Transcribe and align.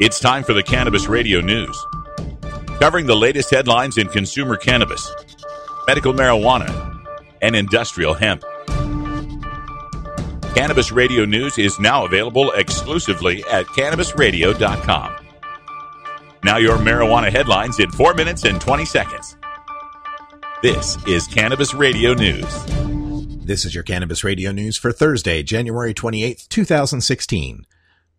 It's 0.00 0.18
time 0.18 0.42
for 0.42 0.54
the 0.54 0.62
Cannabis 0.62 1.06
Radio 1.06 1.40
News. 1.40 1.86
Covering 2.80 3.06
the 3.06 3.14
latest 3.14 3.50
headlines 3.50 3.96
in 3.96 4.08
consumer 4.08 4.56
cannabis, 4.56 5.08
medical 5.86 6.12
marijuana, 6.12 7.06
and 7.40 7.54
industrial 7.54 8.12
hemp. 8.12 8.42
Cannabis 10.56 10.90
Radio 10.90 11.24
News 11.24 11.58
is 11.58 11.78
now 11.78 12.04
available 12.04 12.50
exclusively 12.52 13.44
at 13.44 13.66
cannabisradio.com. 13.66 15.14
Now, 16.42 16.56
your 16.56 16.76
marijuana 16.78 17.30
headlines 17.30 17.78
in 17.78 17.92
4 17.92 18.14
minutes 18.14 18.44
and 18.44 18.60
20 18.60 18.84
seconds. 18.84 19.36
This 20.60 20.98
is 21.06 21.28
Cannabis 21.28 21.72
Radio 21.72 22.14
News. 22.14 22.64
This 23.46 23.64
is 23.64 23.76
your 23.76 23.84
Cannabis 23.84 24.24
Radio 24.24 24.50
News 24.50 24.76
for 24.76 24.90
Thursday, 24.90 25.44
January 25.44 25.94
28th, 25.94 26.48
2016. 26.48 27.64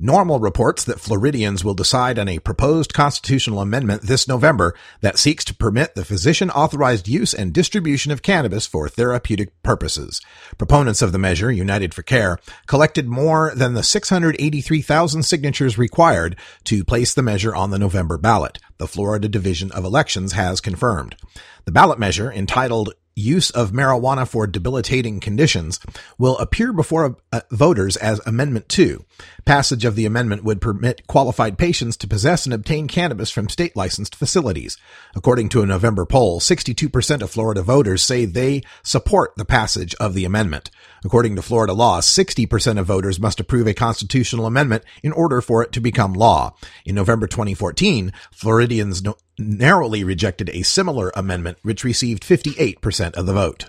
NORML 0.00 0.40
reports 0.40 0.84
that 0.84 1.00
Floridians 1.00 1.64
will 1.64 1.74
decide 1.74 2.20
on 2.20 2.28
a 2.28 2.38
proposed 2.38 2.94
constitutional 2.94 3.60
amendment 3.60 4.02
this 4.02 4.28
November 4.28 4.72
that 5.00 5.18
seeks 5.18 5.44
to 5.46 5.56
permit 5.56 5.96
the 5.96 6.04
physician 6.04 6.50
authorized 6.50 7.08
use 7.08 7.34
and 7.34 7.52
distribution 7.52 8.12
of 8.12 8.22
cannabis 8.22 8.64
for 8.64 8.88
therapeutic 8.88 9.60
purposes. 9.64 10.20
Proponents 10.56 11.02
of 11.02 11.10
the 11.10 11.18
measure, 11.18 11.50
United 11.50 11.94
for 11.94 12.02
Care, 12.02 12.38
collected 12.68 13.08
more 13.08 13.52
than 13.56 13.74
the 13.74 13.82
683,000 13.82 15.24
signatures 15.24 15.76
required 15.76 16.36
to 16.62 16.84
place 16.84 17.12
the 17.12 17.20
measure 17.20 17.56
on 17.56 17.72
the 17.72 17.78
November 17.80 18.18
ballot. 18.18 18.58
The 18.76 18.86
Florida 18.86 19.26
Division 19.26 19.72
of 19.72 19.84
Elections 19.84 20.34
has 20.34 20.60
confirmed. 20.60 21.16
The 21.64 21.72
ballot 21.72 21.98
measure, 21.98 22.30
entitled 22.30 22.94
use 23.18 23.50
of 23.50 23.72
marijuana 23.72 24.26
for 24.26 24.46
debilitating 24.46 25.20
conditions 25.20 25.80
will 26.18 26.38
appear 26.38 26.72
before 26.72 27.16
uh, 27.32 27.40
voters 27.50 27.96
as 27.96 28.20
Amendment 28.26 28.68
2. 28.68 29.04
Passage 29.44 29.84
of 29.84 29.96
the 29.96 30.06
amendment 30.06 30.44
would 30.44 30.60
permit 30.60 31.06
qualified 31.06 31.58
patients 31.58 31.96
to 31.96 32.08
possess 32.08 32.44
and 32.44 32.54
obtain 32.54 32.86
cannabis 32.86 33.30
from 33.30 33.48
state 33.48 33.76
licensed 33.76 34.14
facilities. 34.14 34.76
According 35.16 35.48
to 35.50 35.62
a 35.62 35.66
November 35.66 36.04
poll, 36.04 36.40
62% 36.40 37.22
of 37.22 37.30
Florida 37.30 37.62
voters 37.62 38.02
say 38.02 38.24
they 38.24 38.62
support 38.82 39.34
the 39.36 39.44
passage 39.44 39.94
of 39.96 40.14
the 40.14 40.24
amendment. 40.24 40.70
According 41.04 41.36
to 41.36 41.42
Florida 41.42 41.72
law, 41.72 42.00
60% 42.00 42.78
of 42.78 42.86
voters 42.86 43.20
must 43.20 43.40
approve 43.40 43.66
a 43.66 43.74
constitutional 43.74 44.46
amendment 44.46 44.84
in 45.02 45.12
order 45.12 45.40
for 45.40 45.62
it 45.62 45.72
to 45.72 45.80
become 45.80 46.12
law. 46.12 46.54
In 46.84 46.94
November 46.94 47.26
2014, 47.26 48.12
Floridians 48.32 49.02
narrowly 49.38 50.04
rejected 50.04 50.50
a 50.50 50.62
similar 50.62 51.10
amendment, 51.14 51.58
which 51.62 51.84
received 51.84 52.22
58% 52.22 53.14
of 53.14 53.26
the 53.26 53.32
vote. 53.32 53.66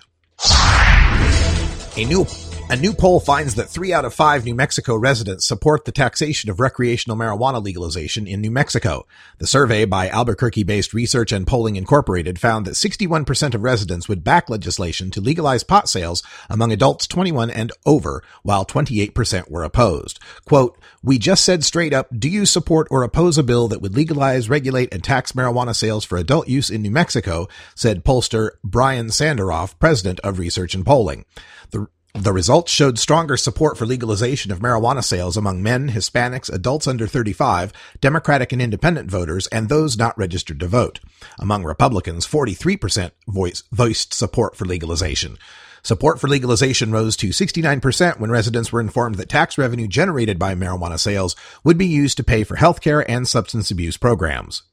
A 1.98 2.06
new 2.06 2.26
a 2.72 2.76
new 2.76 2.94
poll 2.94 3.20
finds 3.20 3.56
that 3.56 3.68
three 3.68 3.92
out 3.92 4.06
of 4.06 4.14
five 4.14 4.46
New 4.46 4.54
Mexico 4.54 4.96
residents 4.96 5.44
support 5.44 5.86
the 5.86 5.92
taxation 5.92 6.52
of 6.52 6.60
recreational 6.60 7.18
marijuana 7.18 7.64
legalization 7.64 8.28
in 8.28 8.42
New 8.42 8.52
Mexico. 8.52 9.08
The 9.40 9.48
survey 9.48 9.86
by 9.86 10.08
Albuquerque 10.08 10.62
based 10.62 10.94
Research 10.94 11.32
and 11.32 11.48
Polling 11.48 11.78
Incorporated 11.78 12.38
found 12.38 12.68
that 12.68 12.76
61% 12.76 13.56
of 13.56 13.64
residents 13.64 14.08
would 14.08 14.24
back 14.24 14.52
legislation 14.52 15.10
to 15.12 15.20
legalize 15.20 15.64
pot 15.64 15.90
sales 15.90 16.22
among 16.48 16.72
adults 16.72 17.08
21 17.08 17.50
and 17.50 17.72
over, 17.88 18.24
while 18.44 18.66
28% 18.66 19.50
were 19.50 19.64
opposed. 19.64 20.20
Quote, 20.46 20.78
we 21.02 21.18
just 21.18 21.44
said 21.44 21.64
straight 21.64 21.94
up, 21.94 22.08
do 22.16 22.30
you 22.30 22.46
support 22.46 22.88
or 22.92 23.02
oppose 23.02 23.40
a 23.40 23.44
bill 23.44 23.68
that 23.70 23.82
would 23.82 23.96
legalize, 23.96 24.48
regulate, 24.48 24.94
and 24.94 25.04
tax 25.04 25.32
marijuana 25.32 25.76
sales 25.76 26.06
for 26.06 26.20
adult 26.20 26.48
use 26.48 26.70
in 26.70 26.84
New 26.84 26.92
Mexico, 26.92 27.48
said 27.74 28.06
pollster 28.06 28.52
Brian 28.64 29.08
Sanderoff, 29.08 29.74
president 29.80 30.20
of 30.20 30.38
Research 30.38 30.76
and 30.76 30.86
Polling. 30.86 31.26
The 31.72 31.88
the 32.14 32.34
results 32.34 32.72
showed 32.72 32.98
stronger 32.98 33.38
support 33.38 33.78
for 33.78 33.86
legalization 33.86 34.52
of 34.52 34.60
marijuana 34.60 35.04
sales 35.04 35.38
among 35.38 35.62
men, 35.62 35.90
Hispanics, 35.90 36.52
adults 36.52 36.88
under 36.88 37.06
35, 37.06 37.72
Democratic 38.02 38.52
and 38.52 38.62
Independent 38.62 39.12
voters, 39.12 39.46
and 39.48 39.70
those 39.70 39.98
not 39.98 40.18
registered 40.18 40.60
to 40.60 40.68
vote. 40.68 41.00
Among 41.40 41.64
Republicans, 41.64 42.26
43% 42.26 43.12
voice, 43.28 43.64
voiced 43.72 44.14
support 44.14 44.56
for 44.56 44.66
legalization. 44.66 45.38
Support 45.84 46.20
for 46.20 46.28
legalization 46.28 46.92
rose 46.92 47.16
to 47.18 47.30
69% 47.30 48.20
when 48.20 48.32
residents 48.32 48.72
were 48.72 48.82
informed 48.82 49.16
that 49.16 49.30
tax 49.30 49.58
revenue 49.58 49.88
generated 49.88 50.38
by 50.40 50.56
marijuana 50.56 51.00
sales 51.00 51.36
would 51.64 51.78
be 51.78 51.88
used 51.88 52.18
to 52.18 52.24
pay 52.24 52.44
for 52.44 52.56
health 52.56 52.82
care 52.82 53.10
and 53.10 53.28
substance 53.28 53.72
abuse 53.72 53.98
programs. 53.98 54.64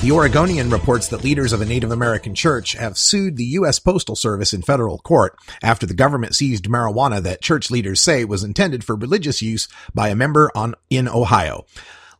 The 0.00 0.12
Oregonian 0.12 0.70
reports 0.70 1.08
that 1.08 1.24
leaders 1.24 1.52
of 1.52 1.60
a 1.60 1.66
Native 1.66 1.90
American 1.90 2.32
church 2.32 2.74
have 2.74 2.96
sued 2.96 3.36
the 3.36 3.44
U.S. 3.44 3.80
Postal 3.80 4.14
Service 4.14 4.52
in 4.52 4.62
federal 4.62 4.98
court 4.98 5.36
after 5.60 5.86
the 5.86 5.94
government 5.94 6.36
seized 6.36 6.66
marijuana 6.66 7.20
that 7.24 7.42
church 7.42 7.68
leaders 7.68 8.00
say 8.00 8.24
was 8.24 8.44
intended 8.44 8.84
for 8.84 8.94
religious 8.94 9.42
use 9.42 9.66
by 9.92 10.08
a 10.08 10.14
member 10.14 10.52
on, 10.54 10.76
in 10.88 11.08
Ohio. 11.08 11.66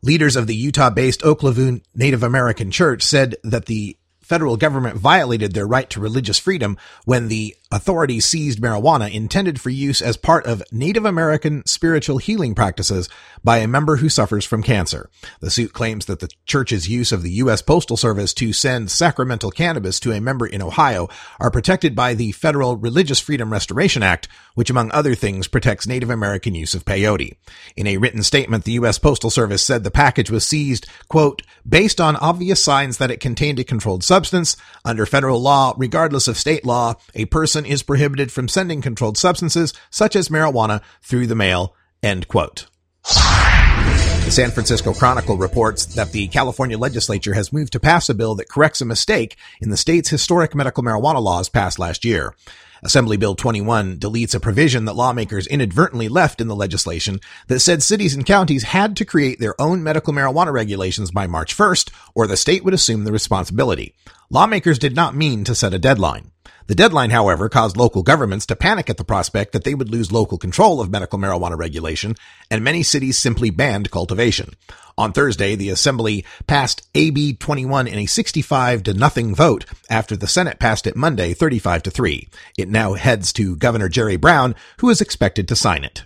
Leaders 0.01 0.35
of 0.35 0.45
the 0.45 0.55
Utah-based 0.55 1.21
Oklevueha 1.21 1.81
Native 1.95 2.21
American 2.21 2.69
Church 2.69 3.01
said 3.01 3.37
that 3.45 3.67
the 3.67 3.95
federal 4.19 4.57
government 4.57 4.97
violated 4.97 5.53
their 5.53 5.65
right 5.65 5.89
to 5.89 6.01
religious 6.01 6.37
freedom 6.37 6.77
when 7.05 7.29
the 7.29 7.55
authorities 7.71 8.25
seized 8.25 8.59
marijuana 8.59 9.13
intended 9.13 9.61
for 9.61 9.69
use 9.69 10.01
as 10.01 10.17
part 10.17 10.45
of 10.47 10.63
Native 10.71 11.05
American 11.05 11.63
spiritual 11.65 12.17
healing 12.17 12.55
practices 12.55 13.07
by 13.43 13.59
a 13.59 13.67
member 13.67 13.97
who 13.97 14.09
suffers 14.09 14.43
from 14.43 14.63
cancer. 14.63 15.09
The 15.39 15.51
suit 15.51 15.71
claims 15.71 16.07
that 16.07 16.19
the 16.19 16.29
church's 16.45 16.89
use 16.89 17.11
of 17.11 17.21
the 17.21 17.31
U.S. 17.33 17.61
Postal 17.61 17.95
Service 17.95 18.33
to 18.35 18.53
send 18.53 18.89
sacramental 18.89 19.51
cannabis 19.51 19.99
to 20.01 20.11
a 20.11 20.19
member 20.19 20.47
in 20.47 20.63
Ohio 20.63 21.09
are 21.39 21.51
protected 21.51 21.95
by 21.95 22.15
the 22.15 22.31
Federal 22.31 22.75
Religious 22.75 23.19
Freedom 23.19 23.51
Restoration 23.51 24.01
Act, 24.01 24.27
which 24.55 24.69
among 24.69 24.91
other 24.91 25.13
things 25.13 25.47
protects 25.47 25.87
Native 25.87 26.09
American 26.09 26.55
use 26.55 26.73
of 26.73 26.85
peyote. 26.85 27.37
In 27.75 27.85
a 27.85 27.97
written 27.97 28.23
statement, 28.23 28.63
the 28.63 28.73
U.S. 28.73 28.97
Postal 28.97 29.29
Service 29.29 29.63
said 29.63 29.83
the 29.83 29.91
package 29.91 30.31
was 30.31 30.45
seized, 30.45 30.87
quote, 31.07 31.43
based 31.67 32.01
on 32.01 32.15
obvious 32.15 32.63
signs 32.63 32.97
that 32.97 33.11
it 33.11 33.19
contained 33.19 33.59
a 33.59 33.63
controlled 33.63 34.03
substance. 34.03 34.57
Under 34.83 35.05
federal 35.05 35.39
law, 35.39 35.75
regardless 35.77 36.27
of 36.27 36.37
state 36.37 36.65
law, 36.65 36.95
a 37.13 37.25
person 37.25 37.58
person 37.59 37.71
is 37.71 37.83
prohibited 37.83 38.31
from 38.31 38.47
sending 38.47 38.81
controlled 38.81 39.17
substances, 39.17 39.73
such 39.89 40.15
as 40.15 40.29
marijuana, 40.29 40.81
through 41.01 41.27
the 41.27 41.35
mail. 41.35 41.75
End 42.01 42.27
quote. 42.29 42.67
The 43.03 44.31
San 44.31 44.51
Francisco 44.51 44.93
Chronicle 44.93 45.37
reports 45.37 45.85
that 45.95 46.11
the 46.11 46.27
California 46.27 46.77
legislature 46.77 47.33
has 47.33 47.51
moved 47.51 47.73
to 47.73 47.79
pass 47.79 48.07
a 48.07 48.13
bill 48.13 48.35
that 48.35 48.47
corrects 48.47 48.79
a 48.79 48.85
mistake 48.85 49.35
in 49.59 49.71
the 49.71 49.77
state's 49.77 50.09
historic 50.09 50.55
medical 50.55 50.83
marijuana 50.83 51.21
laws 51.21 51.49
passed 51.49 51.79
last 51.79 52.05
year. 52.05 52.33
Assembly 52.81 53.17
Bill 53.17 53.35
21 53.35 53.97
deletes 53.97 54.33
a 54.33 54.39
provision 54.39 54.85
that 54.85 54.95
lawmakers 54.95 55.47
inadvertently 55.47 56.07
left 56.07 56.39
in 56.39 56.47
the 56.47 56.55
legislation 56.55 57.19
that 57.47 57.59
said 57.59 57.83
cities 57.83 58.15
and 58.15 58.25
counties 58.25 58.63
had 58.63 58.95
to 58.95 59.03
create 59.03 59.39
their 59.39 59.59
own 59.59 59.83
medical 59.83 60.13
marijuana 60.13 60.53
regulations 60.53 61.11
by 61.11 61.27
March 61.27 61.57
1st, 61.57 61.91
or 62.15 62.25
the 62.25 62.37
state 62.37 62.63
would 62.63 62.73
assume 62.73 63.03
the 63.03 63.11
responsibility. 63.11 63.95
Lawmakers 64.29 64.79
did 64.79 64.95
not 64.95 65.15
mean 65.15 65.43
to 65.43 65.55
set 65.55 65.73
a 65.73 65.79
deadline. 65.79 66.31
The 66.69 66.75
deadline, 66.75 67.09
however, 67.09 67.49
caused 67.49 67.77
local 67.77 68.03
governments 68.03 68.45
to 68.45 68.55
panic 68.55 68.91
at 68.91 68.97
the 68.97 69.03
prospect 69.03 69.53
that 69.53 69.63
they 69.63 69.73
would 69.73 69.89
lose 69.89 70.11
local 70.11 70.37
control 70.37 70.79
of 70.79 70.91
medical 70.91 71.17
marijuana 71.17 71.57
regulation, 71.57 72.15
and 72.51 72.63
many 72.63 72.83
cities 72.83 73.17
simply 73.17 73.49
banned 73.49 73.89
cultivation. 73.89 74.53
On 74.95 75.11
Thursday, 75.11 75.55
the 75.55 75.71
Assembly 75.71 76.25
passed 76.45 76.87
AB 76.93 77.33
21 77.33 77.87
in 77.87 77.97
a 77.97 78.05
65 78.05 78.83
to 78.83 78.93
nothing 78.93 79.33
vote 79.33 79.65
after 79.89 80.15
the 80.15 80.27
Senate 80.27 80.59
passed 80.59 80.85
it 80.85 80.95
Monday 80.95 81.33
35 81.33 81.81
to 81.81 81.89
3. 81.89 82.29
It 82.55 82.69
now 82.69 82.93
heads 82.93 83.33
to 83.33 83.55
Governor 83.55 83.89
Jerry 83.89 84.17
Brown, 84.17 84.53
who 84.77 84.91
is 84.91 85.01
expected 85.01 85.47
to 85.47 85.55
sign 85.55 85.83
it. 85.83 86.03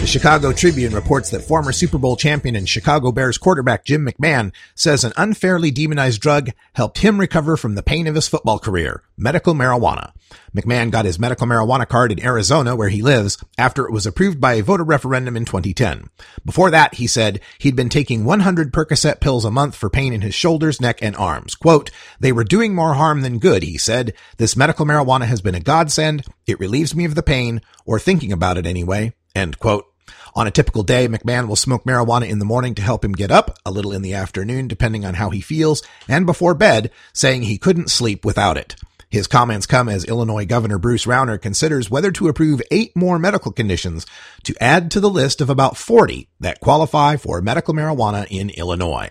The 0.00 0.06
Chicago 0.06 0.52
Tribune 0.52 0.94
reports 0.94 1.30
that 1.30 1.42
former 1.42 1.72
Super 1.72 1.98
Bowl 1.98 2.16
champion 2.16 2.54
and 2.54 2.68
Chicago 2.68 3.10
Bears 3.10 3.36
quarterback 3.36 3.84
Jim 3.84 4.06
McMahon 4.06 4.54
says 4.76 5.02
an 5.02 5.12
unfairly 5.16 5.72
demonized 5.72 6.20
drug 6.20 6.50
helped 6.74 6.98
him 6.98 7.18
recover 7.18 7.56
from 7.56 7.74
the 7.74 7.82
pain 7.82 8.06
of 8.06 8.14
his 8.14 8.28
football 8.28 8.60
career, 8.60 9.02
medical 9.16 9.54
marijuana. 9.54 10.12
McMahon 10.56 10.92
got 10.92 11.04
his 11.04 11.18
medical 11.18 11.48
marijuana 11.48 11.86
card 11.86 12.12
in 12.12 12.24
Arizona, 12.24 12.76
where 12.76 12.88
he 12.88 13.02
lives, 13.02 13.42
after 13.58 13.86
it 13.86 13.92
was 13.92 14.06
approved 14.06 14.40
by 14.40 14.54
a 14.54 14.62
voter 14.62 14.84
referendum 14.84 15.36
in 15.36 15.44
2010. 15.44 16.08
Before 16.44 16.70
that, 16.70 16.94
he 16.94 17.08
said 17.08 17.40
he'd 17.58 17.76
been 17.76 17.88
taking 17.88 18.24
100 18.24 18.72
Percocet 18.72 19.20
pills 19.20 19.44
a 19.44 19.50
month 19.50 19.74
for 19.74 19.90
pain 19.90 20.12
in 20.12 20.20
his 20.20 20.34
shoulders, 20.34 20.80
neck, 20.80 21.00
and 21.02 21.16
arms. 21.16 21.56
Quote, 21.56 21.90
they 22.20 22.30
were 22.30 22.44
doing 22.44 22.72
more 22.72 22.94
harm 22.94 23.22
than 23.22 23.40
good, 23.40 23.64
he 23.64 23.76
said. 23.76 24.14
This 24.36 24.56
medical 24.56 24.86
marijuana 24.86 25.24
has 25.26 25.40
been 25.40 25.56
a 25.56 25.60
godsend. 25.60 26.24
It 26.46 26.60
relieves 26.60 26.94
me 26.94 27.04
of 27.04 27.16
the 27.16 27.22
pain, 27.22 27.60
or 27.84 27.98
thinking 27.98 28.32
about 28.32 28.56
it 28.56 28.64
anyway. 28.64 29.12
End 29.38 29.60
quote. 29.60 29.86
On 30.34 30.48
a 30.48 30.50
typical 30.50 30.82
day, 30.82 31.06
McMahon 31.06 31.46
will 31.46 31.54
smoke 31.54 31.84
marijuana 31.84 32.28
in 32.28 32.40
the 32.40 32.44
morning 32.44 32.74
to 32.74 32.82
help 32.82 33.04
him 33.04 33.12
get 33.12 33.30
up, 33.30 33.56
a 33.64 33.70
little 33.70 33.92
in 33.92 34.02
the 34.02 34.14
afternoon, 34.14 34.66
depending 34.66 35.04
on 35.04 35.14
how 35.14 35.30
he 35.30 35.40
feels, 35.40 35.80
and 36.08 36.26
before 36.26 36.54
bed, 36.54 36.90
saying 37.12 37.42
he 37.42 37.56
couldn't 37.56 37.88
sleep 37.88 38.24
without 38.24 38.56
it. 38.56 38.74
His 39.10 39.28
comments 39.28 39.64
come 39.66 39.88
as 39.88 40.04
Illinois 40.04 40.44
Governor 40.44 40.78
Bruce 40.78 41.06
Rauner 41.06 41.40
considers 41.40 41.88
whether 41.88 42.10
to 42.12 42.26
approve 42.26 42.60
eight 42.72 42.96
more 42.96 43.18
medical 43.18 43.52
conditions 43.52 44.06
to 44.42 44.56
add 44.60 44.90
to 44.90 45.00
the 45.00 45.08
list 45.08 45.40
of 45.40 45.48
about 45.48 45.76
40 45.76 46.28
that 46.40 46.60
qualify 46.60 47.16
for 47.16 47.40
medical 47.40 47.74
marijuana 47.74 48.26
in 48.28 48.50
Illinois. 48.50 49.10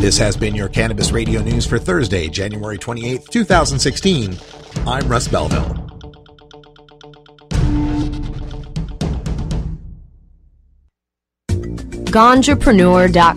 This 0.00 0.16
has 0.16 0.38
been 0.38 0.54
your 0.54 0.70
Cannabis 0.70 1.12
Radio 1.12 1.42
News 1.42 1.66
for 1.66 1.78
Thursday, 1.78 2.28
January 2.28 2.78
28th, 2.78 3.28
2016. 3.28 4.38
I'm 4.86 5.06
Russ 5.06 5.28
Belville. 5.28 5.79
ganjapreneur.com. 12.10 13.36